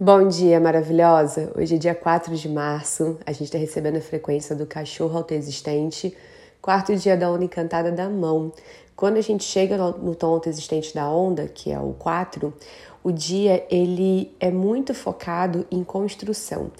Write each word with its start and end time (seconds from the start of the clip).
Bom 0.00 0.28
dia, 0.28 0.60
maravilhosa! 0.60 1.52
Hoje 1.56 1.74
é 1.74 1.78
dia 1.78 1.92
4 1.92 2.36
de 2.36 2.48
março, 2.48 3.18
a 3.26 3.32
gente 3.32 3.46
está 3.46 3.58
recebendo 3.58 3.96
a 3.96 4.00
frequência 4.00 4.54
do 4.54 4.64
cachorro 4.64 5.18
autoexistente, 5.18 6.16
quarto 6.62 6.94
dia 6.94 7.16
da 7.16 7.28
onda 7.28 7.44
encantada 7.44 7.90
da 7.90 8.08
mão. 8.08 8.52
Quando 8.94 9.16
a 9.16 9.20
gente 9.20 9.42
chega 9.42 9.76
no 9.76 10.14
tom 10.14 10.34
autoexistente 10.34 10.94
da 10.94 11.10
onda, 11.10 11.48
que 11.48 11.72
é 11.72 11.80
o 11.80 11.94
4, 11.94 12.54
o 13.02 13.10
dia 13.10 13.66
ele 13.68 14.32
é 14.38 14.52
muito 14.52 14.94
focado 14.94 15.66
em 15.68 15.82
construção. 15.82 16.70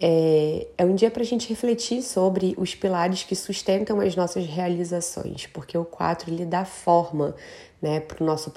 É, 0.00 0.66
é 0.76 0.84
um 0.84 0.96
dia 0.96 1.10
para 1.10 1.22
a 1.22 1.26
gente 1.26 1.48
refletir 1.48 2.02
sobre 2.02 2.52
os 2.58 2.74
pilares 2.74 3.22
que 3.22 3.36
sustentam 3.36 4.00
as 4.00 4.16
nossas 4.16 4.44
realizações, 4.44 5.46
porque 5.46 5.78
o 5.78 5.84
4 5.84 6.32
ele 6.32 6.44
dá 6.44 6.64
forma 6.64 7.36
né, 7.80 8.00
para 8.00 8.22
o 8.22 8.26
nosso, 8.26 8.52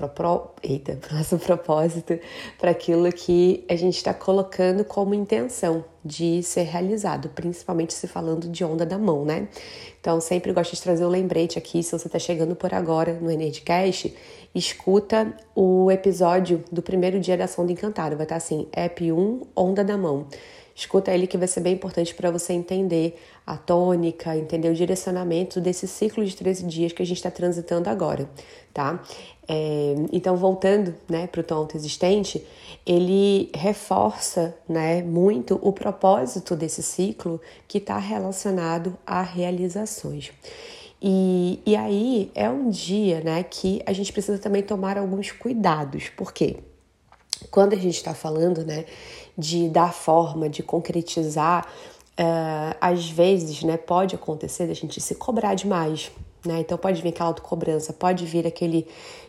Eita, 0.63 0.95
pro 0.95 1.15
nosso 1.15 1.37
propósito, 1.39 2.19
para 2.57 2.71
aquilo 2.71 3.11
que 3.11 3.65
a 3.69 3.75
gente 3.75 3.97
está 3.97 4.13
colocando 4.13 4.83
como 4.83 5.13
intenção 5.13 5.83
de 6.03 6.41
ser 6.41 6.63
realizado, 6.63 7.29
principalmente 7.29 7.93
se 7.93 8.07
falando 8.07 8.47
de 8.47 8.63
onda 8.63 8.85
da 8.85 8.97
mão, 8.97 9.25
né? 9.25 9.49
Então, 9.99 10.21
sempre 10.21 10.53
gosto 10.53 10.73
de 10.75 10.81
trazer 10.81 11.03
o 11.03 11.07
um 11.07 11.11
lembrete 11.11 11.57
aqui, 11.57 11.83
se 11.83 11.91
você 11.91 12.07
está 12.07 12.17
chegando 12.17 12.55
por 12.55 12.73
agora 12.73 13.13
no 13.13 13.29
Energycast, 13.29 14.15
escuta 14.55 15.35
o 15.53 15.91
episódio 15.91 16.63
do 16.71 16.81
primeiro 16.81 17.19
dia 17.19 17.37
da 17.37 17.47
Sonda 17.47 17.71
Encantada, 17.73 18.15
vai 18.15 18.23
estar 18.25 18.35
tá 18.35 18.37
assim, 18.37 18.67
App 18.71 19.11
1, 19.11 19.41
Onda 19.55 19.83
da 19.83 19.97
Mão. 19.97 20.27
Escuta 20.79 21.11
ele 21.11 21.27
que 21.27 21.37
vai 21.37 21.45
ser 21.45 21.59
bem 21.59 21.73
importante 21.73 22.15
para 22.15 22.31
você 22.31 22.53
entender 22.53 23.19
a 23.45 23.57
tônica, 23.57 24.37
entender 24.37 24.69
o 24.69 24.73
direcionamento 24.73 25.59
desse 25.59 25.85
ciclo 25.85 26.23
de 26.25 26.33
13 26.33 26.65
dias 26.67 26.93
que 26.93 27.03
a 27.03 27.05
gente 27.05 27.17
está 27.17 27.29
transitando 27.29 27.89
agora, 27.89 28.29
tá? 28.73 29.03
É, 29.45 29.95
então, 30.13 30.37
voltando 30.37 30.95
né, 31.09 31.27
para 31.27 31.41
o 31.41 31.43
tom 31.43 31.67
existente, 31.75 32.47
ele 32.85 33.51
reforça 33.53 34.55
né, 34.69 35.03
muito 35.03 35.59
o 35.61 35.73
propósito 35.73 36.55
desse 36.55 36.81
ciclo 36.81 37.41
que 37.67 37.79
está 37.79 37.97
relacionado 37.97 38.97
a 39.05 39.21
realizações. 39.21 40.31
E, 41.01 41.59
e 41.65 41.75
aí 41.75 42.31
é 42.33 42.49
um 42.49 42.69
dia 42.69 43.19
né, 43.19 43.43
que 43.43 43.81
a 43.85 43.91
gente 43.91 44.13
precisa 44.13 44.39
também 44.39 44.63
tomar 44.63 44.97
alguns 44.97 45.29
cuidados, 45.29 46.07
por 46.07 46.31
quê? 46.31 46.55
Quando 47.51 47.73
a 47.73 47.77
gente 47.77 47.95
está 47.95 48.13
falando 48.13 48.65
né, 48.65 48.85
de 49.39 49.69
dar 49.69 49.93
forma, 49.93 50.49
de 50.49 50.61
concretizar, 50.61 51.65
uh, 52.19 52.75
às 52.81 53.09
vezes 53.09 53.63
né, 53.63 53.77
pode 53.77 54.13
acontecer 54.13 54.67
da 54.67 54.73
gente 54.73 54.99
se 54.99 55.15
cobrar 55.15 55.55
demais. 55.55 56.11
Né? 56.45 56.59
Então 56.59 56.77
pode 56.77 57.01
vir 57.01 57.09
aquela 57.09 57.29
autocobrança, 57.29 57.93
pode 57.93 58.25
vir 58.25 58.45
aquele 58.45 58.85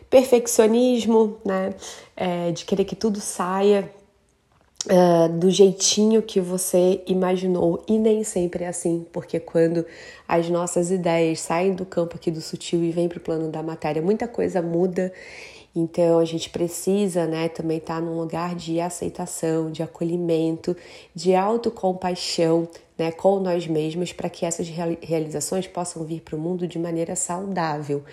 perfeccionismo, 0.09 1.37
né? 1.45 1.73
É, 2.17 2.51
de 2.51 2.65
querer 2.65 2.83
que 2.83 2.95
tudo 2.95 3.19
saia 3.19 3.89
Uh, 4.83 5.29
do 5.37 5.51
jeitinho 5.51 6.23
que 6.23 6.41
você 6.41 7.03
imaginou 7.05 7.83
e 7.87 7.99
nem 7.99 8.23
sempre 8.23 8.63
é 8.63 8.67
assim, 8.67 9.05
porque 9.13 9.39
quando 9.39 9.85
as 10.27 10.49
nossas 10.49 10.89
ideias 10.89 11.39
saem 11.39 11.75
do 11.75 11.85
campo 11.85 12.15
aqui 12.15 12.31
do 12.31 12.41
sutil 12.41 12.83
e 12.83 12.89
vêm 12.89 13.07
para 13.07 13.19
o 13.19 13.21
plano 13.21 13.51
da 13.51 13.61
matéria, 13.61 14.01
muita 14.01 14.27
coisa 14.27 14.59
muda 14.59 15.13
então 15.75 16.19
a 16.19 16.25
gente 16.25 16.49
precisa, 16.49 17.25
né, 17.25 17.47
também 17.47 17.77
estar 17.77 17.95
tá 17.95 18.01
num 18.01 18.19
lugar 18.19 18.55
de 18.55 18.79
aceitação, 18.79 19.71
de 19.71 19.81
acolhimento, 19.81 20.75
de 21.15 21.33
autocompaixão, 21.33 22.67
né, 22.97 23.11
com 23.11 23.39
nós 23.39 23.65
mesmos, 23.67 24.11
para 24.11 24.29
que 24.29 24.45
essas 24.45 24.67
realizações 25.01 25.67
possam 25.67 26.03
vir 26.03 26.21
para 26.21 26.35
o 26.35 26.39
mundo 26.39 26.67
de 26.67 26.77
maneira 26.77 27.15
saudável. 27.15 28.03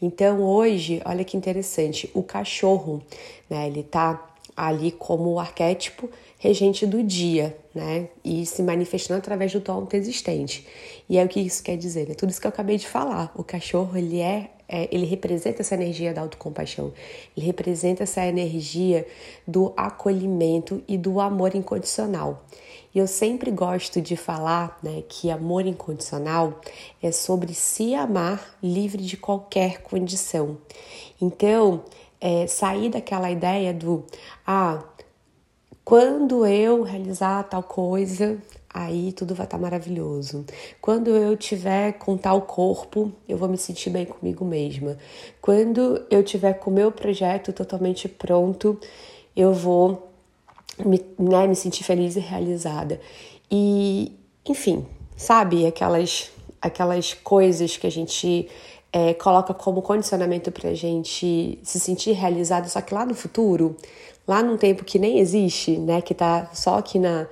Então 0.00 0.42
hoje, 0.42 1.00
olha 1.04 1.24
que 1.24 1.36
interessante, 1.36 2.10
o 2.14 2.22
cachorro, 2.22 3.02
né, 3.48 3.66
ele 3.68 3.82
tá 3.82 4.28
ali 4.56 4.90
como 4.90 5.30
o 5.30 5.38
arquétipo 5.38 6.10
regente 6.38 6.86
do 6.86 7.02
dia, 7.02 7.56
né? 7.74 8.08
E 8.24 8.44
se 8.44 8.62
manifestando 8.62 9.18
através 9.18 9.52
do 9.52 9.60
tom 9.60 9.86
existente. 9.92 10.66
E 11.08 11.16
é 11.16 11.24
o 11.24 11.28
que 11.28 11.40
isso 11.40 11.62
quer 11.62 11.76
dizer, 11.76 12.08
né? 12.08 12.14
Tudo 12.14 12.30
isso 12.30 12.40
que 12.40 12.46
eu 12.46 12.50
acabei 12.50 12.76
de 12.76 12.86
falar. 12.86 13.32
O 13.36 13.44
cachorro, 13.44 13.96
ele 13.96 14.20
é, 14.20 14.50
é, 14.72 14.88
ele 14.90 15.04
representa 15.04 15.60
essa 15.60 15.74
energia 15.74 16.14
da 16.14 16.22
autocompaixão. 16.22 16.94
Ele 17.36 17.44
representa 17.44 18.04
essa 18.04 18.24
energia 18.24 19.06
do 19.46 19.74
acolhimento 19.76 20.82
e 20.88 20.96
do 20.96 21.20
amor 21.20 21.54
incondicional. 21.54 22.46
E 22.94 22.98
eu 22.98 23.06
sempre 23.06 23.50
gosto 23.50 24.00
de 24.00 24.16
falar, 24.16 24.78
né, 24.82 25.02
que 25.06 25.30
amor 25.30 25.66
incondicional 25.66 26.58
é 27.02 27.12
sobre 27.12 27.52
se 27.52 27.94
amar 27.94 28.56
livre 28.62 29.02
de 29.02 29.18
qualquer 29.18 29.82
condição. 29.82 30.56
Então, 31.20 31.84
é, 32.18 32.46
sair 32.46 32.88
daquela 32.88 33.30
ideia 33.30 33.74
do 33.74 34.04
ah, 34.46 34.82
quando 35.84 36.46
eu 36.46 36.82
realizar 36.82 37.42
tal 37.44 37.62
coisa, 37.62 38.38
aí 38.72 39.12
tudo 39.12 39.34
vai 39.34 39.46
estar 39.46 39.58
tá 39.58 39.62
maravilhoso. 39.62 40.44
Quando 40.80 41.10
eu 41.10 41.36
tiver 41.36 41.92
com 41.92 42.16
tal 42.16 42.42
corpo, 42.42 43.12
eu 43.28 43.36
vou 43.36 43.48
me 43.48 43.58
sentir 43.58 43.90
bem 43.90 44.06
comigo 44.06 44.44
mesma. 44.44 44.96
Quando 45.40 46.04
eu 46.10 46.22
tiver 46.22 46.54
com 46.54 46.70
o 46.70 46.74
meu 46.74 46.90
projeto 46.90 47.52
totalmente 47.52 48.08
pronto, 48.08 48.78
eu 49.36 49.52
vou 49.52 50.10
me, 50.84 51.00
né, 51.18 51.46
me 51.46 51.56
sentir 51.56 51.84
feliz 51.84 52.16
e 52.16 52.20
realizada. 52.20 53.00
E, 53.50 54.12
enfim, 54.46 54.86
sabe 55.16 55.66
aquelas 55.66 56.30
aquelas 56.62 57.12
coisas 57.12 57.76
que 57.76 57.88
a 57.88 57.90
gente 57.90 58.48
é, 58.92 59.12
coloca 59.14 59.52
como 59.52 59.82
condicionamento 59.82 60.52
para 60.52 60.70
a 60.70 60.74
gente 60.74 61.58
se 61.60 61.80
sentir 61.80 62.12
realizado, 62.12 62.68
só 62.68 62.80
que 62.80 62.94
lá 62.94 63.04
no 63.04 63.16
futuro, 63.16 63.76
lá 64.28 64.42
num 64.44 64.56
tempo 64.56 64.84
que 64.84 64.96
nem 64.96 65.18
existe, 65.18 65.76
né, 65.76 66.00
que 66.00 66.12
está 66.12 66.48
só 66.54 66.78
aqui 66.78 67.00
na, 67.00 67.26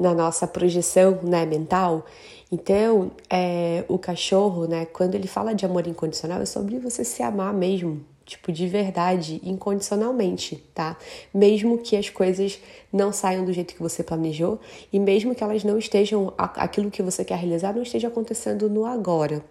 na 0.00 0.14
nossa 0.14 0.46
projeção 0.46 1.18
né, 1.22 1.44
mental. 1.44 2.06
Então, 2.50 3.12
é, 3.28 3.84
o 3.86 3.98
cachorro, 3.98 4.66
né, 4.66 4.86
quando 4.86 5.14
ele 5.14 5.28
fala 5.28 5.54
de 5.54 5.64
amor 5.64 5.86
incondicional, 5.86 6.40
é 6.40 6.46
sobre 6.46 6.78
você 6.78 7.04
se 7.04 7.22
amar 7.22 7.52
mesmo, 7.52 8.00
tipo, 8.24 8.50
de 8.50 8.66
verdade, 8.66 9.40
incondicionalmente, 9.44 10.56
tá? 10.74 10.96
Mesmo 11.32 11.78
que 11.78 11.96
as 11.96 12.08
coisas 12.08 12.58
não 12.92 13.12
saiam 13.12 13.44
do 13.44 13.52
jeito 13.52 13.74
que 13.74 13.82
você 13.82 14.02
planejou 14.02 14.58
e 14.92 14.98
mesmo 14.98 15.34
que 15.34 15.44
elas 15.44 15.62
não 15.62 15.78
estejam, 15.78 16.32
aquilo 16.36 16.90
que 16.90 17.02
você 17.02 17.24
quer 17.24 17.36
realizar 17.36 17.74
não 17.74 17.82
esteja 17.82 18.08
acontecendo 18.08 18.68
no 18.68 18.86
agora. 18.86 19.44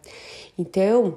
Então, 0.57 1.15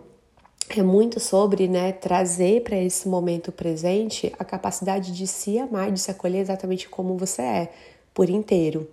é 0.69 0.83
muito 0.83 1.19
sobre 1.19 1.67
né, 1.69 1.93
trazer 1.93 2.63
para 2.63 2.77
esse 2.77 3.09
momento 3.09 3.51
presente 3.51 4.33
a 4.39 4.45
capacidade 4.45 5.13
de 5.13 5.27
se 5.27 5.59
amar, 5.59 5.91
de 5.91 6.01
se 6.01 6.11
acolher 6.11 6.39
exatamente 6.39 6.89
como 6.89 7.17
você 7.17 7.43
é, 7.43 7.73
por 8.15 8.29
inteiro. 8.29 8.89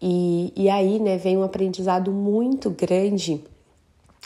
E, 0.00 0.52
e 0.56 0.70
aí 0.70 0.98
né, 0.98 1.16
vem 1.16 1.36
um 1.36 1.42
aprendizado 1.42 2.12
muito 2.12 2.70
grande 2.70 3.40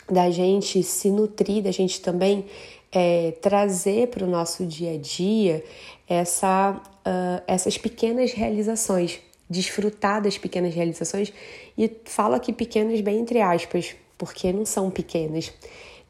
da 0.09 0.29
gente 0.29 0.83
se 0.83 1.09
nutrir, 1.09 1.63
da 1.63 1.71
gente 1.71 2.01
também 2.01 2.45
é, 2.91 3.31
trazer 3.41 4.09
para 4.09 4.23
o 4.23 4.29
nosso 4.29 4.65
dia 4.65 4.93
a 4.93 4.97
dia 4.97 5.63
essa, 6.07 6.79
uh, 7.05 7.43
essas 7.47 7.77
pequenas 7.77 8.33
realizações, 8.33 9.19
desfrutar 9.49 10.21
das 10.21 10.37
pequenas 10.37 10.73
realizações, 10.73 11.33
e 11.77 11.89
falo 12.05 12.35
aqui 12.35 12.53
pequenas 12.53 12.99
bem 13.01 13.19
entre 13.19 13.41
aspas, 13.41 13.95
porque 14.17 14.51
não 14.53 14.65
são 14.65 14.91
pequenas. 14.91 15.51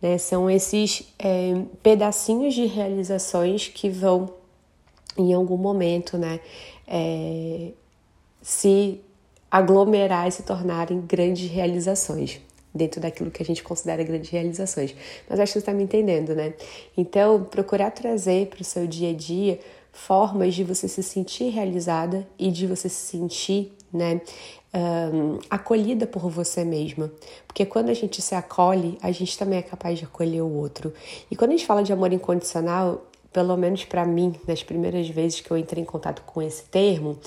Né? 0.01 0.17
São 0.17 0.49
esses 0.49 1.13
é, 1.17 1.53
pedacinhos 1.81 2.53
de 2.53 2.65
realizações 2.65 3.69
que 3.69 3.89
vão, 3.89 4.29
em 5.17 5.33
algum 5.33 5.57
momento, 5.57 6.17
né, 6.17 6.39
é, 6.87 7.69
se 8.43 9.01
aglomerar 9.49 10.27
e 10.27 10.31
se 10.31 10.43
tornarem 10.43 11.01
grandes 11.01 11.49
realizações 11.49 12.41
dentro 12.73 12.99
daquilo 12.99 13.31
que 13.31 13.41
a 13.41 13.45
gente 13.45 13.63
considera 13.63 14.03
grandes 14.03 14.29
realizações. 14.29 14.95
Mas 15.29 15.39
acho 15.39 15.53
que 15.53 15.53
você 15.53 15.59
está 15.59 15.73
me 15.73 15.83
entendendo, 15.83 16.35
né? 16.35 16.53
Então, 16.97 17.43
procurar 17.43 17.91
trazer 17.91 18.47
para 18.47 18.61
o 18.61 18.63
seu 18.63 18.85
dia 18.85 19.11
a 19.11 19.13
dia 19.13 19.59
formas 19.91 20.55
de 20.55 20.63
você 20.63 20.87
se 20.87 21.03
sentir 21.03 21.49
realizada 21.49 22.27
e 22.37 22.49
de 22.49 22.65
você 22.65 22.89
se 22.89 23.11
sentir, 23.11 23.71
né, 23.93 24.21
um, 24.73 25.37
acolhida 25.51 26.07
por 26.07 26.29
você 26.31 26.65
mesma. 26.65 27.11
Porque 27.45 27.63
quando 27.63 27.89
a 27.89 27.93
gente 27.93 28.19
se 28.23 28.33
acolhe, 28.33 28.97
a 29.03 29.11
gente 29.11 29.37
também 29.37 29.59
é 29.59 29.61
capaz 29.61 29.99
de 29.99 30.05
acolher 30.05 30.41
o 30.41 30.51
outro. 30.51 30.91
E 31.29 31.35
quando 31.35 31.51
a 31.51 31.53
gente 31.53 31.67
fala 31.67 31.83
de 31.83 31.93
amor 31.93 32.11
incondicional, 32.11 33.05
pelo 33.31 33.55
menos 33.55 33.85
para 33.85 34.03
mim, 34.03 34.33
nas 34.47 34.63
primeiras 34.63 35.07
vezes 35.09 35.41
que 35.41 35.51
eu 35.51 35.57
entrei 35.57 35.83
em 35.83 35.85
contato 35.85 36.23
com 36.25 36.41
esse 36.41 36.63
termo, 36.63 37.19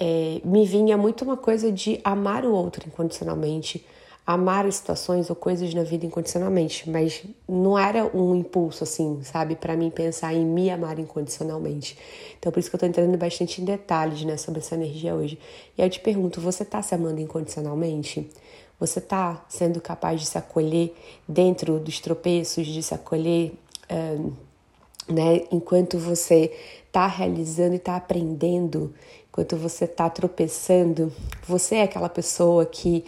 é, 0.00 0.40
me 0.44 0.64
vinha 0.64 0.96
muito 0.96 1.24
uma 1.24 1.36
coisa 1.36 1.72
de 1.72 2.00
amar 2.04 2.44
o 2.44 2.52
outro 2.52 2.86
incondicionalmente, 2.86 3.84
amar 4.24 4.70
situações 4.70 5.28
ou 5.28 5.34
coisas 5.34 5.74
na 5.74 5.82
vida 5.82 6.06
incondicionalmente, 6.06 6.88
mas 6.88 7.24
não 7.48 7.76
era 7.76 8.04
um 8.16 8.34
impulso 8.36 8.84
assim, 8.84 9.20
sabe, 9.24 9.56
para 9.56 9.74
mim 9.74 9.90
pensar 9.90 10.32
em 10.34 10.44
me 10.44 10.70
amar 10.70 10.98
incondicionalmente. 10.98 11.98
Então 12.38 12.52
por 12.52 12.60
isso 12.60 12.70
que 12.70 12.76
eu 12.76 12.80
tô 12.80 12.86
entrando 12.86 13.16
bastante 13.16 13.60
em 13.60 13.64
detalhes, 13.64 14.22
né, 14.24 14.36
sobre 14.36 14.60
essa 14.60 14.74
energia 14.74 15.14
hoje. 15.14 15.38
E 15.76 15.82
aí 15.82 15.88
eu 15.88 15.90
te 15.90 15.98
pergunto, 15.98 16.40
você 16.40 16.64
tá 16.64 16.80
se 16.80 16.94
amando 16.94 17.20
incondicionalmente? 17.20 18.30
Você 18.78 19.00
tá 19.00 19.44
sendo 19.48 19.80
capaz 19.80 20.20
de 20.20 20.26
se 20.26 20.38
acolher 20.38 20.94
dentro 21.26 21.80
dos 21.80 21.98
tropeços, 21.98 22.66
de 22.66 22.82
se 22.82 22.94
acolher 22.94 23.54
um, 23.90 24.32
né? 25.08 25.42
Enquanto 25.50 25.98
você 25.98 26.52
está 26.86 27.06
realizando 27.06 27.74
e 27.74 27.76
está 27.76 27.96
aprendendo, 27.96 28.94
enquanto 29.28 29.56
você 29.56 29.84
está 29.84 30.08
tropeçando, 30.10 31.12
você 31.46 31.76
é 31.76 31.82
aquela 31.82 32.08
pessoa 32.08 32.66
que 32.66 33.04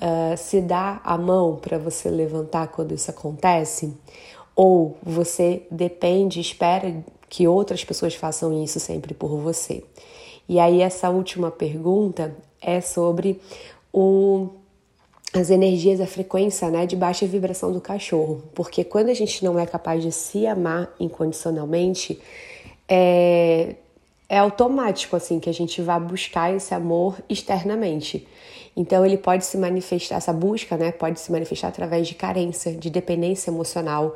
uh, 0.00 0.36
se 0.36 0.60
dá 0.60 1.00
a 1.04 1.16
mão 1.18 1.56
para 1.56 1.78
você 1.78 2.08
levantar 2.08 2.68
quando 2.68 2.94
isso 2.94 3.10
acontece? 3.10 3.92
Ou 4.54 4.96
você 5.02 5.66
depende, 5.70 6.40
espera 6.40 7.04
que 7.28 7.46
outras 7.46 7.84
pessoas 7.84 8.14
façam 8.14 8.62
isso 8.62 8.80
sempre 8.80 9.12
por 9.12 9.36
você? 9.38 9.84
E 10.48 10.58
aí, 10.60 10.80
essa 10.80 11.10
última 11.10 11.50
pergunta 11.50 12.34
é 12.60 12.80
sobre 12.80 13.40
o 13.92 14.48
as 15.38 15.50
energias, 15.50 16.00
a 16.00 16.06
frequência 16.06 16.70
né, 16.70 16.86
de 16.86 16.96
baixa 16.96 17.26
vibração 17.26 17.72
do 17.72 17.80
cachorro. 17.80 18.42
Porque 18.54 18.84
quando 18.84 19.08
a 19.08 19.14
gente 19.14 19.44
não 19.44 19.58
é 19.58 19.66
capaz 19.66 20.02
de 20.02 20.12
se 20.12 20.46
amar 20.46 20.94
incondicionalmente, 20.98 22.20
é, 22.88 23.76
é 24.28 24.38
automático 24.38 25.16
assim 25.16 25.38
que 25.38 25.48
a 25.48 25.54
gente 25.54 25.80
vai 25.82 25.98
buscar 26.00 26.54
esse 26.54 26.74
amor 26.74 27.16
externamente. 27.28 28.26
Então 28.76 29.04
ele 29.06 29.16
pode 29.16 29.44
se 29.44 29.56
manifestar, 29.56 30.16
essa 30.16 30.32
busca 30.32 30.76
né, 30.76 30.92
pode 30.92 31.18
se 31.18 31.32
manifestar 31.32 31.68
através 31.68 32.06
de 32.06 32.14
carência, 32.14 32.72
de 32.72 32.90
dependência 32.90 33.50
emocional. 33.50 34.14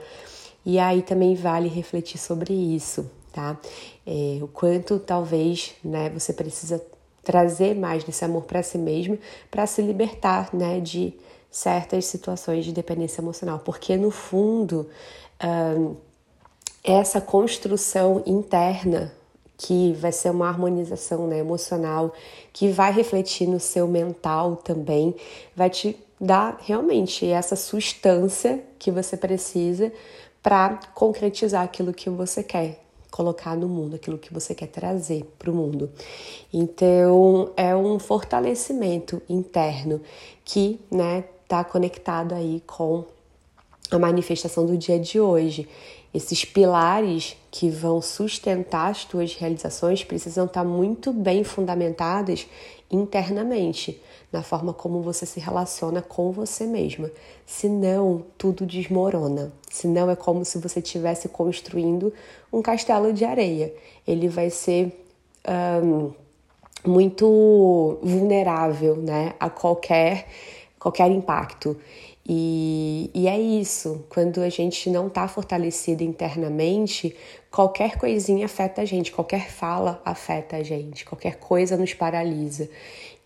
E 0.64 0.78
aí 0.78 1.00
também 1.00 1.34
vale 1.34 1.68
refletir 1.68 2.18
sobre 2.18 2.52
isso, 2.52 3.10
tá? 3.32 3.58
É, 4.06 4.38
o 4.42 4.48
quanto 4.48 4.98
talvez 4.98 5.72
né, 5.82 6.10
você 6.10 6.34
precisa 6.34 6.82
trazer 7.22 7.74
mais 7.74 8.04
desse 8.04 8.24
amor 8.24 8.42
para 8.44 8.62
si 8.62 8.78
mesmo, 8.78 9.18
para 9.50 9.66
se 9.66 9.82
libertar, 9.82 10.50
né, 10.54 10.80
de 10.80 11.14
certas 11.50 12.04
situações 12.06 12.64
de 12.64 12.72
dependência 12.72 13.20
emocional, 13.20 13.60
porque 13.64 13.96
no 13.96 14.10
fundo 14.10 14.88
essa 16.84 17.20
construção 17.20 18.22
interna 18.26 19.12
que 19.56 19.92
vai 19.92 20.10
ser 20.10 20.30
uma 20.30 20.48
harmonização 20.48 21.26
né, 21.26 21.38
emocional, 21.38 22.14
que 22.50 22.70
vai 22.70 22.92
refletir 22.92 23.46
no 23.46 23.60
seu 23.60 23.86
mental 23.86 24.56
também, 24.56 25.14
vai 25.54 25.68
te 25.68 25.98
dar 26.18 26.58
realmente 26.62 27.26
essa 27.26 27.54
substância 27.56 28.62
que 28.78 28.90
você 28.90 29.18
precisa 29.18 29.92
para 30.42 30.80
concretizar 30.94 31.62
aquilo 31.62 31.92
que 31.92 32.08
você 32.08 32.42
quer, 32.42 32.82
colocar 33.20 33.54
no 33.54 33.68
mundo, 33.68 33.96
aquilo 33.96 34.16
que 34.16 34.32
você 34.32 34.54
quer 34.54 34.68
trazer 34.68 35.30
para 35.38 35.50
o 35.50 35.54
mundo. 35.54 35.90
Então, 36.50 37.50
é 37.54 37.76
um 37.76 37.98
fortalecimento 37.98 39.20
interno 39.28 40.00
que, 40.42 40.80
né, 40.90 41.24
tá 41.46 41.62
conectado 41.62 42.34
aí 42.34 42.62
com 42.66 43.04
a 43.90 43.98
manifestação 43.98 44.64
do 44.64 44.74
dia 44.74 44.98
de 44.98 45.20
hoje. 45.20 45.68
Esses 46.14 46.46
pilares 46.46 47.36
que 47.50 47.68
vão 47.68 48.00
sustentar 48.00 48.90
as 48.90 49.04
tuas 49.04 49.34
realizações 49.34 50.02
precisam 50.02 50.46
estar 50.46 50.62
tá 50.62 50.66
muito 50.66 51.12
bem 51.12 51.44
fundamentadas 51.44 52.46
internamente, 52.90 54.00
na 54.32 54.42
forma 54.42 54.72
como 54.72 55.02
você 55.02 55.26
se 55.26 55.40
relaciona 55.40 56.00
com 56.00 56.30
você 56.30 56.64
mesma. 56.64 57.10
Senão, 57.44 58.24
tudo 58.38 58.64
desmorona. 58.64 59.52
Senão, 59.70 60.10
é 60.10 60.16
como 60.16 60.44
se 60.44 60.58
você 60.58 60.78
estivesse 60.78 61.28
construindo 61.28 62.12
um 62.52 62.62
castelo 62.62 63.12
de 63.12 63.24
areia. 63.24 63.74
Ele 64.06 64.28
vai 64.28 64.50
ser 64.50 65.04
um, 65.82 66.12
muito 66.86 67.98
vulnerável 68.02 68.96
né, 68.96 69.34
a 69.38 69.50
qualquer, 69.50 70.26
qualquer 70.78 71.10
impacto. 71.10 71.76
E, 72.32 73.10
e, 73.12 73.26
é 73.26 73.40
isso, 73.40 74.04
quando 74.08 74.40
a 74.40 74.48
gente 74.48 74.88
não 74.88 75.08
está 75.08 75.26
fortalecido 75.26 76.04
internamente, 76.04 77.16
qualquer 77.50 77.98
coisinha 77.98 78.44
afeta 78.44 78.82
a 78.82 78.84
gente, 78.84 79.10
qualquer 79.10 79.50
fala 79.50 80.00
afeta 80.04 80.56
a 80.56 80.62
gente, 80.62 81.04
qualquer 81.04 81.36
coisa 81.38 81.76
nos 81.76 81.92
paralisa. 81.92 82.70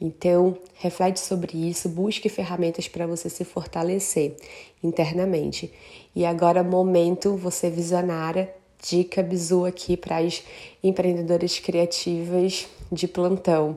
Então, 0.00 0.58
reflete 0.74 1.20
sobre 1.20 1.56
isso, 1.56 1.88
busque 1.88 2.28
ferramentas 2.28 2.88
para 2.88 3.06
você 3.06 3.30
se 3.30 3.44
fortalecer 3.44 4.36
internamente. 4.82 5.72
E 6.14 6.24
agora, 6.24 6.62
momento, 6.62 7.36
você 7.36 7.70
visionária, 7.70 8.52
dica 8.82 9.22
bizu 9.22 9.64
aqui 9.64 9.96
para 9.96 10.18
as 10.18 10.42
empreendedoras 10.82 11.58
criativas 11.58 12.66
de 12.92 13.08
plantão. 13.08 13.76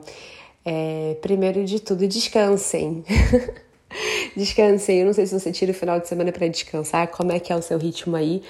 É, 0.64 1.16
primeiro 1.22 1.64
de 1.64 1.80
tudo, 1.80 2.06
descansem. 2.06 3.02
descansem. 4.36 4.98
Eu 4.98 5.06
não 5.06 5.12
sei 5.12 5.26
se 5.26 5.38
você 5.38 5.50
tira 5.50 5.72
o 5.72 5.74
final 5.74 5.98
de 5.98 6.08
semana 6.08 6.30
para 6.30 6.46
descansar, 6.48 7.08
como 7.08 7.32
é 7.32 7.40
que 7.40 7.52
é 7.52 7.56
o 7.56 7.62
seu 7.62 7.78
ritmo 7.78 8.16
aí. 8.16 8.42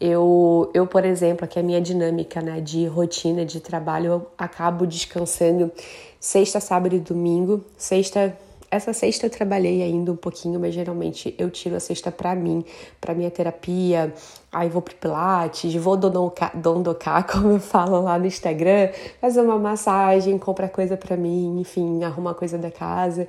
Eu, 0.00 0.70
eu, 0.74 0.86
por 0.86 1.04
exemplo, 1.04 1.44
aqui 1.44 1.58
é 1.58 1.62
a 1.62 1.64
minha 1.64 1.80
dinâmica 1.80 2.40
né, 2.40 2.60
de 2.60 2.86
rotina 2.86 3.44
de 3.44 3.60
trabalho, 3.60 4.06
eu 4.06 4.26
acabo 4.36 4.86
descansando 4.86 5.70
sexta, 6.18 6.60
sábado 6.60 6.94
e 6.96 6.98
domingo. 6.98 7.64
Sexta, 7.76 8.36
essa 8.70 8.92
sexta 8.92 9.26
eu 9.26 9.30
trabalhei 9.30 9.82
ainda 9.82 10.10
um 10.10 10.16
pouquinho, 10.16 10.58
mas 10.58 10.74
geralmente 10.74 11.32
eu 11.38 11.48
tiro 11.48 11.76
a 11.76 11.80
sexta 11.80 12.10
para 12.10 12.34
mim, 12.34 12.64
para 13.00 13.14
minha 13.14 13.30
terapia. 13.30 14.12
Aí 14.50 14.68
vou 14.68 14.82
pro 14.82 14.94
Pilates, 14.96 15.74
vou 15.76 15.96
dondocar, 15.96 17.26
como 17.30 17.52
eu 17.52 17.60
falo 17.60 18.00
lá 18.00 18.18
no 18.18 18.26
Instagram, 18.26 18.90
fazer 19.20 19.42
uma 19.42 19.58
massagem, 19.58 20.36
comprar 20.38 20.68
coisa 20.70 20.96
para 20.96 21.16
mim, 21.16 21.60
enfim, 21.60 22.02
arrumar 22.02 22.34
coisa 22.34 22.58
da 22.58 22.70
casa. 22.70 23.28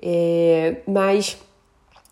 É, 0.00 0.76
mas 0.86 1.36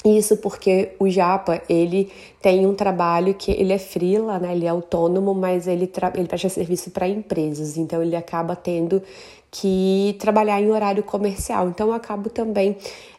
isso 0.04 0.36
porque 0.36 0.92
o 0.98 1.08
Japa, 1.08 1.62
ele 1.68 2.12
tem 2.42 2.66
um 2.66 2.74
trabalho 2.74 3.32
que 3.34 3.50
ele 3.50 3.72
é 3.72 3.78
freela, 3.78 4.38
né? 4.38 4.54
Ele 4.54 4.66
é 4.66 4.68
autônomo, 4.68 5.34
mas 5.34 5.66
ele, 5.66 5.90
ele 6.14 6.28
presta 6.28 6.48
serviço 6.50 6.90
para 6.90 7.08
empresas, 7.08 7.78
então 7.78 8.02
ele 8.02 8.14
acaba 8.14 8.54
tendo 8.54 9.02
que 9.50 10.16
trabalhar 10.18 10.60
em 10.60 10.70
horário 10.70 11.02
comercial. 11.02 11.68
Então 11.68 11.88
eu 11.88 11.94
acabo 11.94 12.28
também 12.28 12.76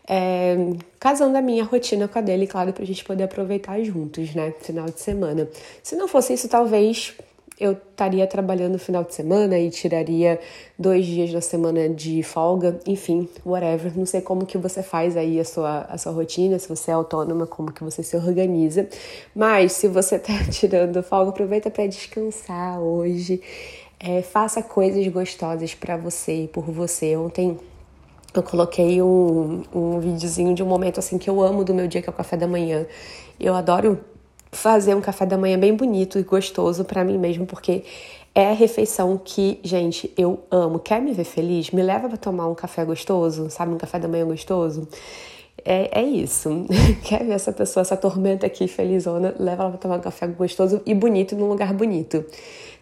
é, 0.08 0.74
casando 1.00 1.38
a 1.38 1.42
minha 1.42 1.64
rotina 1.64 2.08
com 2.08 2.20
a 2.20 2.22
dele, 2.22 2.46
claro, 2.46 2.72
para 2.72 2.84
a 2.84 2.86
gente 2.86 3.04
poder 3.04 3.24
aproveitar 3.24 3.82
juntos, 3.82 4.36
né? 4.36 4.54
Final 4.60 4.86
de 4.86 5.00
semana. 5.00 5.50
Se 5.82 5.96
não 5.96 6.08
fosse 6.08 6.34
isso, 6.34 6.48
talvez 6.48 7.16
eu 7.60 7.72
estaria 7.72 8.28
trabalhando 8.28 8.74
no 8.74 8.80
final 8.80 9.04
de 9.04 9.14
semana 9.14 9.58
e 9.58 9.70
tiraria 9.70 10.40
dois 10.78 11.06
dias 11.06 11.32
da 11.32 11.40
semana 11.40 11.88
de 11.88 12.22
folga, 12.22 12.80
enfim, 12.86 13.30
whatever. 13.46 13.98
Não 13.98 14.06
sei 14.06 14.20
como 14.20 14.46
que 14.46 14.58
você 14.58 14.84
faz 14.84 15.16
aí 15.16 15.40
a 15.40 15.46
sua, 15.46 15.82
a 15.84 15.98
sua 15.98 16.12
rotina, 16.12 16.60
se 16.60 16.68
você 16.68 16.92
é 16.92 16.94
autônoma, 16.94 17.48
como 17.48 17.72
que 17.72 17.84
você 17.84 18.04
se 18.04 18.18
organiza. 18.18 18.90
Mas 19.34 19.72
se 19.72 19.88
você 19.88 20.20
tá 20.20 20.34
tirando 20.52 21.02
folga, 21.02 21.30
aproveita 21.30 21.70
para 21.72 21.88
descansar 21.88 22.80
hoje. 22.80 23.42
É, 23.98 24.22
faça 24.22 24.62
coisas 24.62 25.08
gostosas 25.08 25.74
para 25.74 25.96
você 25.96 26.44
e 26.44 26.48
por 26.50 26.66
você. 26.66 27.16
Ontem 27.16 27.58
eu 28.34 28.44
coloquei 28.44 29.02
um, 29.02 29.64
um 29.74 30.00
videozinho 30.02 30.54
de 30.54 30.62
um 30.62 30.66
momento 30.66 31.00
assim 31.00 31.18
que 31.18 31.30
eu 31.30 31.42
amo 31.42 31.64
do 31.64 31.74
meu 31.74 31.88
dia, 31.88 32.02
que 32.02 32.10
é 32.10 32.12
o 32.12 32.16
café 32.16 32.36
da 32.36 32.48
manhã. 32.48 32.86
Eu 33.40 33.56
adoro 33.56 33.98
fazer 34.56 34.96
um 34.96 35.02
café 35.02 35.26
da 35.26 35.38
manhã 35.38 35.60
bem 35.60 35.76
bonito 35.76 36.18
e 36.18 36.24
gostoso 36.24 36.84
para 36.84 37.04
mim 37.04 37.18
mesmo, 37.18 37.46
porque 37.46 37.84
é 38.34 38.50
a 38.50 38.54
refeição 38.54 39.20
que, 39.24 39.60
gente, 39.64 40.12
eu 40.18 40.40
amo. 40.50 40.80
Quer 40.80 41.02
me 41.02 41.14
ver 41.14 41.24
feliz? 41.24 41.72
Me 41.72 41.82
leva 41.82 42.08
para 42.08 42.18
tomar 42.18 42.48
um 42.48 42.56
café 42.56 42.84
gostoso, 42.84 43.50
sabe? 43.50 43.74
Um 43.74 43.78
café 43.78 44.00
da 44.00 44.08
manhã 44.08 44.26
gostoso. 44.26 44.88
É, 45.64 46.02
é 46.02 46.04
isso. 46.04 46.66
Quer 47.04 47.24
ver 47.24 47.34
essa 47.34 47.52
pessoa, 47.52 47.82
essa 47.82 47.96
tormenta 47.96 48.46
aqui 48.46 48.68
felizona? 48.68 49.36
Leva 49.40 49.64
ela 49.64 49.72
pra 49.72 49.80
tomar 49.80 49.98
um 49.98 50.02
café 50.02 50.28
gostoso 50.28 50.82
e 50.86 50.94
bonito 50.94 51.36
num 51.36 51.48
lugar 51.48 51.74
bonito. 51.74 52.26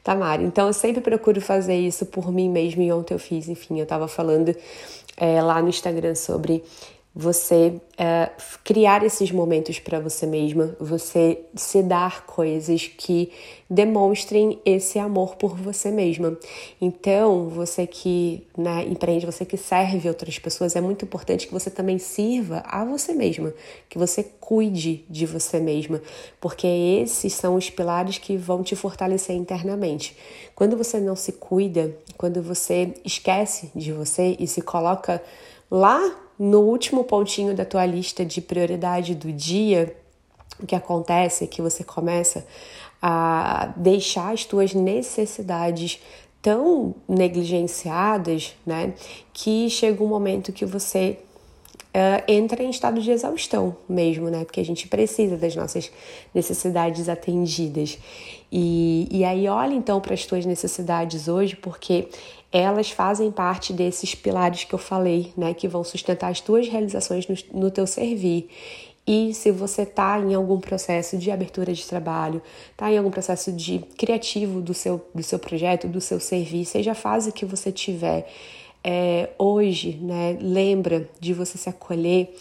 Tamara. 0.04 0.42
Então 0.42 0.68
eu 0.68 0.74
sempre 0.74 1.02
procuro 1.02 1.40
fazer 1.40 1.76
isso 1.76 2.06
por 2.06 2.32
mim 2.32 2.50
mesmo 2.50 2.82
e 2.82 2.92
ontem 2.92 3.14
eu 3.14 3.20
fiz, 3.20 3.48
enfim, 3.48 3.80
eu 3.80 3.86
tava 3.86 4.08
falando 4.08 4.54
é, 5.16 5.42
lá 5.42 5.62
no 5.62 5.70
Instagram 5.70 6.14
sobre 6.14 6.62
você 7.16 7.80
é, 7.96 8.32
criar 8.64 9.04
esses 9.04 9.32
momentos 9.32 9.78
para 9.78 10.00
você 10.00 10.26
mesma, 10.26 10.76
você 10.80 11.42
se 11.56 11.84
dar 11.84 12.26
coisas 12.26 12.88
que 12.88 13.32
demonstrem 13.70 14.60
esse 14.66 14.98
amor 14.98 15.36
por 15.36 15.56
você 15.56 15.92
mesma. 15.92 16.36
Então, 16.82 17.50
você 17.50 17.86
que 17.86 18.48
né, 18.58 18.84
empreende, 18.86 19.28
você 19.28 19.46
que 19.46 19.58
serve 19.58 20.08
outras 20.08 20.40
pessoas, 20.40 20.76
é 20.76 20.82
muito 20.82 21.06
importante 21.06 21.46
que 21.46 21.54
você 21.54 21.70
também 21.70 22.00
sirva 22.00 22.64
a 22.66 22.84
você 22.84 23.14
mesma, 23.14 23.54
que 23.88 24.00
você 24.00 24.24
cuide 24.40 25.06
de 25.08 25.28
você 25.28 25.60
mesma, 25.60 26.02
porque 26.42 26.66
esses 26.66 27.34
são 27.34 27.56
os 27.56 27.70
pilares 27.70 28.18
que 28.18 28.36
vão 28.36 28.64
te 28.64 28.76
fortalecer 28.76 29.36
internamente. 29.36 30.18
Quando 30.56 30.76
você 30.76 31.00
não 31.00 31.16
se 31.16 31.34
cuida, 31.34 31.96
quando 32.18 32.42
você 32.42 32.92
esquece 33.06 33.70
de 33.76 33.92
você 33.92 34.36
e 34.40 34.48
se 34.48 34.64
coloca 34.64 35.22
lá 35.70 36.23
no 36.38 36.62
último 36.62 37.04
pontinho 37.04 37.56
da 37.56 37.66
tua 37.66 37.86
lista 37.86 38.26
de 38.26 38.42
prioridade 38.42 39.16
do 39.16 39.32
dia, 39.32 39.96
o 40.60 40.66
que 40.66 40.76
acontece 40.76 41.44
é 41.44 41.48
que 41.48 41.62
você 41.62 41.84
começa 41.84 42.46
a 43.02 43.74
deixar 43.76 44.34
as 44.34 44.46
tuas 44.46 44.74
necessidades 44.74 46.02
tão 46.42 46.96
negligenciadas, 47.08 48.56
né, 48.66 48.94
que 49.32 49.70
chega 49.70 50.04
um 50.04 50.08
momento 50.08 50.52
que 50.52 50.66
você 50.66 51.18
uh, 51.94 52.24
entra 52.28 52.64
em 52.64 52.70
estado 52.70 53.00
de 53.00 53.12
exaustão 53.12 53.76
mesmo, 53.88 54.30
né? 54.30 54.44
Porque 54.44 54.60
a 54.60 54.66
gente 54.66 54.88
precisa 54.88 55.38
das 55.38 55.56
nossas 55.56 55.92
necessidades 56.34 57.08
atendidas. 57.08 57.98
E, 58.52 59.08
e 59.12 59.24
aí, 59.24 59.48
olha 59.48 59.74
então 59.74 60.02
para 60.02 60.14
as 60.14 60.26
tuas 60.26 60.46
necessidades 60.46 61.28
hoje, 61.28 61.56
porque 61.56 62.08
elas 62.54 62.92
fazem 62.92 63.32
parte 63.32 63.74
desses 63.74 64.14
pilares 64.14 64.64
que 64.64 64.76
eu 64.76 64.80
falei, 64.80 65.34
né? 65.36 65.56
Que 65.56 65.68
vão 65.68 65.84
sustentar 65.84 66.30
as 66.30 66.40
tuas 66.40 66.68
realizações 66.68 67.28
no, 67.28 67.62
no 67.62 67.72
teu 67.72 67.88
servir. 67.88 68.48
E 69.06 69.34
se 69.34 69.52
você 69.52 69.82
está 69.82 70.18
em 70.20 70.34
algum 70.34 70.60
processo 70.60 71.18
de 71.18 71.30
abertura 71.32 71.74
de 71.74 71.86
trabalho, 71.86 72.42
está 72.72 72.92
em 72.92 72.98
algum 72.98 73.12
processo 73.12 73.52
de 73.52 73.80
criativo 73.98 74.62
do 74.62 74.74
seu, 74.74 75.06
do 75.14 75.24
seu 75.24 75.40
projeto, 75.40 75.88
do 75.88 76.00
seu 76.00 76.20
serviço, 76.20 76.72
seja 76.72 76.92
a 76.92 76.96
fase 76.96 77.32
que 77.32 77.44
você 77.44 77.70
tiver, 77.70 78.26
é, 78.82 79.30
hoje, 79.38 79.98
né, 80.02 80.38
lembra 80.40 81.10
de 81.20 81.34
você 81.34 81.58
se 81.58 81.68
acolher, 81.68 82.34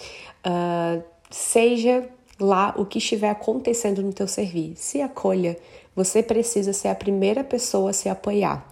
uh, 0.47 1.03
seja 1.31 2.09
lá 2.39 2.75
o 2.77 2.85
que 2.85 2.99
estiver 2.99 3.31
acontecendo 3.31 4.03
no 4.03 4.13
teu 4.13 4.29
serviço, 4.29 4.83
se 4.83 5.01
acolha. 5.01 5.57
Você 5.95 6.23
precisa 6.23 6.73
ser 6.73 6.89
a 6.89 6.95
primeira 6.95 7.45
pessoa 7.45 7.91
a 7.91 7.93
se 7.93 8.09
apoiar. 8.09 8.67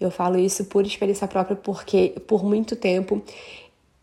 Eu 0.00 0.10
falo 0.10 0.38
isso 0.38 0.64
por 0.66 0.84
experiência 0.84 1.26
própria 1.26 1.56
porque 1.56 2.14
por 2.26 2.44
muito 2.44 2.76
tempo 2.76 3.22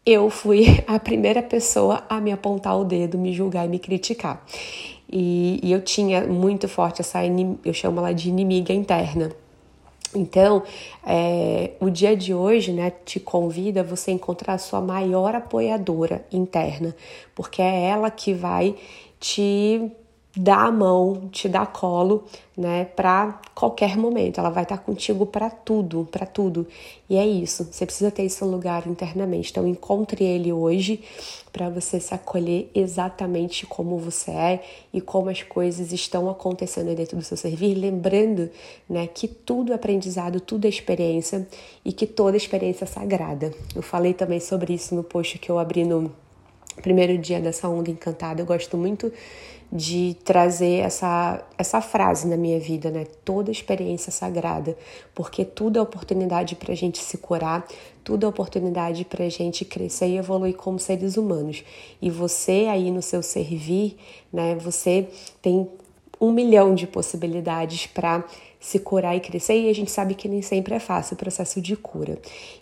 eu 0.06 0.30
fui 0.30 0.84
a 0.88 1.00
primeira 1.00 1.42
pessoa 1.42 2.04
a 2.10 2.20
me 2.20 2.32
apontar 2.32 2.78
o 2.80 2.84
dedo, 2.84 3.18
me 3.18 3.34
julgar 3.34 3.66
e 3.66 3.70
me 3.70 3.80
criticar. 3.80 4.44
E, 5.12 5.60
e 5.62 5.72
eu 5.72 5.82
tinha 5.82 6.26
muito 6.26 6.68
forte 6.68 7.02
essa, 7.02 7.20
eu 7.66 7.74
chamo 7.74 8.00
ela 8.00 8.14
de 8.14 8.30
inimiga 8.30 8.74
interna. 8.74 9.32
Então, 10.14 10.64
é, 11.06 11.72
o 11.80 11.90
dia 11.90 12.16
de 12.16 12.34
hoje 12.34 12.74
né, 12.74 12.92
te 13.06 13.20
convida 13.20 13.82
a 13.82 13.84
você 13.84 14.12
encontrar 14.12 14.56
a 14.56 14.58
sua 14.58 14.82
maior 14.82 15.36
apoiadora 15.36 16.26
interna, 16.32 16.96
porque 17.34 17.62
é 17.62 17.86
ela 17.86 18.12
que 18.12 18.34
vai 18.34 18.76
te 19.20 19.92
dar 20.36 20.68
a 20.68 20.72
mão, 20.72 21.28
te 21.30 21.50
dar 21.50 21.68
colo, 21.68 22.24
né, 22.56 22.86
para 22.86 23.42
qualquer 23.54 23.98
momento. 23.98 24.40
Ela 24.40 24.50
vai 24.50 24.64
estar 24.64 24.78
contigo 24.78 25.26
para 25.26 25.50
tudo, 25.50 26.08
para 26.10 26.26
tudo. 26.26 26.66
E 27.10 27.18
é 27.18 27.26
isso. 27.26 27.68
Você 27.70 27.86
precisa 27.86 28.10
ter 28.10 28.24
esse 28.24 28.44
lugar 28.44 28.88
internamente. 28.88 29.52
Então 29.52 29.68
encontre 29.68 30.24
ele 30.24 30.54
hoje 30.54 31.04
para 31.52 31.70
você 31.70 32.00
se 32.00 32.14
acolher 32.14 32.70
exatamente 32.74 33.66
como 33.66 33.98
você 33.98 34.32
é 34.32 34.64
e 34.94 35.02
como 35.02 35.30
as 35.30 35.44
coisas 35.44 35.92
estão 35.92 36.30
acontecendo 36.30 36.96
dentro 36.96 37.18
do 37.18 37.24
seu 37.24 37.36
servir, 37.36 37.76
lembrando, 37.76 38.50
né, 38.90 39.08
que 39.08 39.28
tudo 39.28 39.74
é 39.74 39.76
aprendizado, 39.76 40.40
tudo 40.40 40.66
é 40.66 40.70
experiência 40.70 41.46
e 41.84 41.92
que 41.92 42.08
toda 42.08 42.38
experiência 42.38 42.86
é 42.86 42.88
sagrada. 42.88 43.54
Eu 43.76 43.82
falei 43.82 44.14
também 44.14 44.40
sobre 44.40 44.74
isso 44.74 44.96
no 44.96 45.04
post 45.04 45.38
que 45.40 45.50
eu 45.50 45.60
abri 45.60 45.84
no 45.84 46.10
primeiro 46.82 47.18
dia 47.18 47.42
dessa 47.42 47.68
onda 47.68 47.92
encantada. 47.92 48.42
Eu 48.42 48.46
gosto 48.46 48.78
muito 48.78 49.12
de 49.72 50.18
trazer 50.26 50.80
essa, 50.80 51.42
essa 51.58 51.80
frase 51.80 52.28
na 52.28 52.36
minha 52.36 52.60
vida, 52.60 52.92
né? 52.92 53.06
Toda 53.24 53.50
experiência 53.50 54.12
sagrada, 54.12 54.76
porque 55.16 55.46
tudo 55.46 55.80
é 55.80 55.82
oportunidade 55.82 56.56
para 56.56 56.74
a 56.74 56.76
gente 56.76 56.98
se 56.98 57.18
curar, 57.18 57.66
tudo 58.04 58.26
é 58.26 58.30
oportunidade 58.30 59.06
para 59.06 59.24
a 59.24 59.30
gente 59.30 59.64
crescer 59.64 60.08
e 60.08 60.18
evoluir 60.18 60.56
como 60.56 60.78
seres 60.78 61.16
humanos. 61.16 61.64
E 62.02 62.10
você 62.10 62.68
aí 62.70 62.92
no 62.92 63.02
seu 63.02 63.24
servir, 63.24 63.96
né? 64.34 64.56
Você 64.56 65.08
tem 65.42 65.70
um 66.22 66.32
milhão 66.32 66.76
de 66.76 66.86
possibilidades 66.86 67.88
para 67.88 68.24
se 68.60 68.78
curar 68.78 69.18
e 69.18 69.20
crescer, 69.20 69.60
e 69.60 69.70
a 69.70 69.74
gente 69.74 69.90
sabe 69.90 70.14
que 70.14 70.30
nem 70.30 70.44
sempre 70.44 70.76
é 70.76 70.80
fácil 70.80 71.16
o 71.16 71.18
processo 71.18 71.60
de 71.60 71.76
cura. 71.76 72.20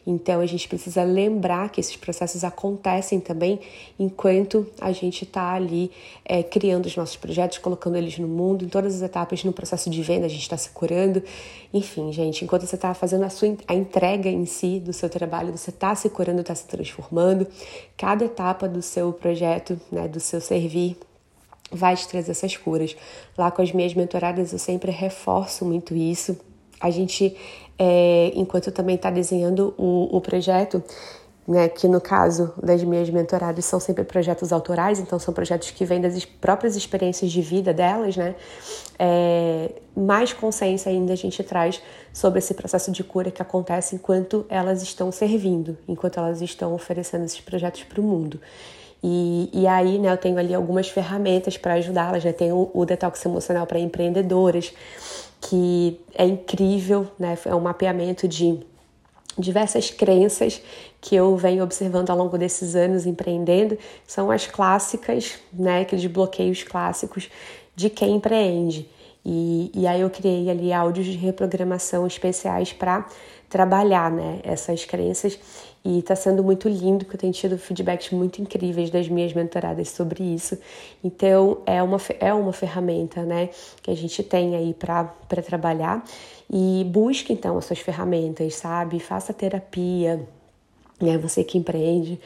Então 0.08 0.40
a 0.40 0.46
gente 0.46 0.66
precisa 0.66 1.04
lembrar 1.04 1.70
que 1.70 1.82
esses 1.82 1.98
processos 1.98 2.46
acontecem 2.46 3.20
também 3.20 3.60
enquanto 4.00 4.66
a 4.80 4.94
gente 4.94 5.26
está 5.26 5.52
ali 5.52 5.92
é, 6.24 6.42
criando 6.42 6.86
os 6.86 6.96
nossos 6.96 7.18
projetos, 7.18 7.58
colocando 7.58 7.98
eles 7.98 8.18
no 8.18 8.30
mundo, 8.30 8.64
em 8.64 8.70
todas 8.70 8.96
as 8.96 9.02
etapas, 9.02 9.44
no 9.44 9.52
processo 9.52 9.90
de 9.90 10.02
venda, 10.02 10.26
a 10.26 10.30
gente 10.30 10.44
está 10.44 10.56
se 10.56 10.70
curando. 10.70 11.22
Enfim, 11.74 12.14
gente, 12.14 12.46
enquanto 12.46 12.66
você 12.66 12.76
está 12.76 12.94
fazendo 12.94 13.26
a 13.26 13.30
sua 13.30 13.58
a 13.68 13.74
entrega 13.74 14.30
em 14.30 14.46
si 14.46 14.80
do 14.80 14.94
seu 14.94 15.10
trabalho, 15.10 15.52
você 15.52 15.70
está 15.70 15.94
se 15.96 16.10
curando, 16.10 16.40
está 16.40 16.56
se 16.56 16.66
transformando. 16.66 17.46
Cada 17.98 18.24
etapa 18.24 18.70
do 18.70 18.82
seu 18.82 19.12
projeto, 19.12 19.78
né, 19.92 20.08
do 20.08 20.22
seu 20.22 20.40
servir, 20.40 20.96
vai 21.72 21.96
te 21.96 22.08
trazer 22.08 22.32
essas 22.32 22.56
curas. 22.56 22.96
Lá 23.38 23.52
com 23.52 23.62
as 23.62 23.72
minhas 23.72 23.94
mentoradas 23.94 24.52
eu 24.54 24.60
sempre 24.60 24.92
reforço 24.92 25.66
muito 25.66 25.96
isso. 25.96 26.38
A 26.80 26.90
gente, 26.90 27.36
é, 27.78 28.32
enquanto 28.36 28.72
também 28.72 28.96
está 28.96 29.10
desenhando 29.10 29.74
o, 29.78 30.16
o 30.16 30.22
projeto, 30.22 30.82
né, 31.50 31.68
que 31.68 31.88
no 31.88 32.00
caso 32.00 32.54
das 32.62 32.84
minhas 32.84 33.10
mentoradas 33.10 33.66
são 33.66 33.80
sempre 33.80 34.04
projetos 34.04 34.54
autorais, 34.54 35.00
então 35.00 35.18
são 35.18 35.34
projetos 35.34 35.72
que 35.72 35.84
vêm 35.84 36.00
das 36.00 36.24
próprias 36.24 36.76
experiências 36.76 37.32
de 37.32 37.42
vida 37.42 37.74
delas, 37.74 38.16
né? 38.16 38.36
É, 39.00 39.72
mais 39.98 40.32
consciência 40.32 40.92
ainda 40.92 41.14
a 41.14 41.16
gente 41.16 41.42
traz 41.42 41.82
sobre 42.14 42.38
esse 42.38 42.54
processo 42.54 42.92
de 42.92 43.04
cura 43.04 43.32
que 43.32 43.42
acontece 43.42 43.96
enquanto 43.96 44.46
elas 44.48 44.84
estão 44.84 45.12
servindo, 45.12 45.76
enquanto 45.88 46.20
elas 46.20 46.40
estão 46.40 46.74
oferecendo 46.76 47.26
esses 47.26 47.42
projetos 47.42 47.84
para 47.84 48.00
o 48.00 48.04
mundo. 48.04 48.40
E, 49.04 49.50
e 49.54 49.68
aí, 49.68 49.98
né, 49.98 50.12
eu 50.12 50.18
tenho 50.18 50.38
ali 50.38 50.54
algumas 50.54 50.90
ferramentas 50.90 51.58
para 51.58 51.76
ajudá-las, 51.76 52.24
né? 52.24 52.34
Tem 52.34 52.52
o, 52.52 52.70
o 52.74 52.86
detox 52.86 53.24
emocional 53.26 53.66
para 53.66 53.80
empreendedoras, 53.80 54.74
que 55.42 56.00
é 56.14 56.26
incrível, 56.26 57.08
né? 57.18 57.38
É 57.46 57.56
um 57.56 57.62
mapeamento 57.62 58.28
de 58.28 58.60
diversas 59.38 59.90
crenças 59.90 60.62
que 61.00 61.16
eu 61.16 61.36
venho 61.38 61.64
observando 61.64 62.10
ao 62.10 62.18
longo 62.18 62.38
desses 62.38 62.76
anos 62.76 63.06
empreendendo, 63.06 63.78
são 64.06 64.30
as 64.30 64.46
clássicas, 64.46 65.36
né? 65.54 65.82
Aqueles 65.82 66.06
bloqueios 66.06 66.64
clássicos 66.64 67.30
de 67.76 67.90
quem 67.90 68.16
empreende. 68.16 68.90
E, 69.26 69.72
e 69.74 69.86
aí 69.86 70.02
eu 70.02 70.10
criei 70.10 70.50
ali 70.50 70.72
áudios 70.72 71.06
de 71.06 71.18
reprogramação 71.18 72.08
especiais 72.08 72.74
para 72.74 73.06
trabalhar 73.50 74.12
né, 74.12 74.40
essas 74.44 74.86
crenças 74.86 75.40
e 75.84 76.00
está 76.00 76.16
sendo 76.16 76.44
muito 76.44 76.70
lindo 76.70 77.06
que 77.06 77.16
eu 77.16 77.20
tenho 77.20 77.34
tido 77.34 77.58
feedbacks 77.58 78.12
muito 78.12 78.42
incríveis 78.42 78.90
das 78.90 79.08
minhas 79.08 79.34
mentoradas 79.34 79.90
sobre 79.90 80.24
isso. 80.24 80.58
Então 81.04 81.60
é 81.66 81.82
uma, 81.82 81.98
é 82.20 82.34
uma 82.34 82.54
ferramenta 82.54 83.24
né, 83.24 83.50
que 83.82 83.90
a 83.90 83.96
gente 83.96 84.22
tem 84.24 84.56
aí 84.56 84.74
para 84.74 85.14
trabalhar 85.44 86.04
e 86.50 86.86
busque 86.90 87.34
então 87.34 87.58
as 87.58 87.66
suas 87.66 87.80
ferramentas, 87.80 88.56
sabe? 88.56 89.00
Faça 89.00 89.34
terapia, 89.34 90.28
né? 91.02 91.18
Você 91.18 91.44
que 91.44 91.58
empreende, 91.58 92.20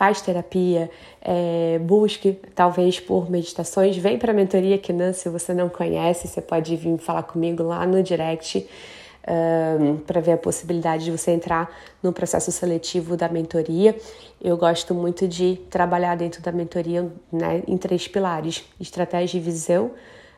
faz 0.00 0.22
terapia, 0.22 0.90
é, 1.20 1.78
busque 1.78 2.32
talvez 2.54 2.98
por 2.98 3.30
meditações, 3.30 3.98
vem 3.98 4.18
para 4.18 4.32
a 4.32 4.34
mentoria 4.34 4.78
que 4.78 4.94
não, 4.94 5.12
se 5.12 5.28
você 5.28 5.52
não 5.52 5.68
conhece, 5.68 6.26
você 6.26 6.40
pode 6.40 6.74
vir 6.74 6.96
falar 6.96 7.24
comigo 7.24 7.62
lá 7.62 7.86
no 7.86 8.02
direct 8.02 8.66
um, 9.28 9.98
para 9.98 10.18
ver 10.22 10.32
a 10.32 10.38
possibilidade 10.38 11.04
de 11.04 11.10
você 11.10 11.32
entrar 11.32 11.70
no 12.02 12.14
processo 12.14 12.50
seletivo 12.50 13.14
da 13.14 13.28
mentoria. 13.28 13.94
Eu 14.40 14.56
gosto 14.56 14.94
muito 14.94 15.28
de 15.28 15.60
trabalhar 15.68 16.16
dentro 16.16 16.40
da 16.40 16.50
mentoria 16.50 17.06
né, 17.30 17.62
em 17.68 17.76
três 17.76 18.08
pilares: 18.08 18.64
estratégia 18.80 19.36
e 19.36 19.40
visão, 19.42 19.90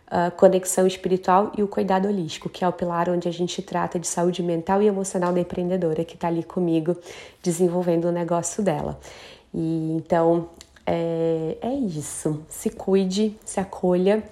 uh, 0.09 0.33
conexão 0.37 0.89
espiritual 0.89 1.53
e 1.57 1.63
o 1.63 1.69
cuidado 1.69 2.09
holístico, 2.09 2.49
que 2.49 2.65
é 2.65 2.69
o 2.69 2.73
pilar 2.73 3.09
onde 3.09 3.29
a 3.29 3.33
gente 3.33 3.63
trata 3.63 3.97
de 3.97 4.09
saúde 4.09 4.43
mental 4.43 4.83
e 4.83 4.89
emocional 4.89 5.33
da 5.33 5.39
empreendedora 5.39 6.05
que 6.05 6.17
está 6.17 6.27
ali 6.27 6.43
comigo 6.43 6.97
desenvolvendo 7.41 8.07
o 8.07 8.13
negócio 8.13 8.61
dela. 8.61 8.99
E 9.55 9.93
então 9.97 10.49
é, 10.87 11.57
é 11.61 11.75
isso. 11.75 12.43
Se 12.49 12.71
cuide, 12.71 13.37
se 13.45 13.61
acolha 13.61 14.23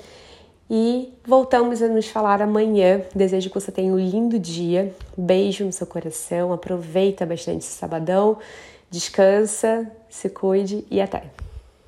e 0.71 1.13
voltamos 1.27 1.83
a 1.83 1.89
nos 1.89 2.07
falar 2.07 2.41
amanhã. 2.41 3.03
Desejo 3.15 3.49
que 3.49 3.55
você 3.55 3.73
tenha 3.73 3.93
um 3.93 3.99
lindo 3.99 4.39
dia. 4.39 4.95
Beijo 5.17 5.65
no 5.65 5.73
seu 5.73 5.87
coração. 5.87 6.53
Aproveita 6.53 7.27
bastante 7.27 7.59
esse 7.59 7.75
sabadão. 7.75 8.39
Descansa, 8.91 9.91
se 10.09 10.29
cuide 10.31 10.85
e 10.91 11.01
até. 11.01 11.50